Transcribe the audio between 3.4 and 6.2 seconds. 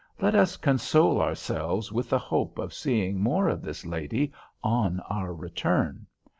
of this lady on our return.